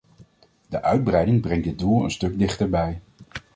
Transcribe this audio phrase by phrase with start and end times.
[0.69, 3.01] De uitbreiding brengt dit doel een stuk dichter bij.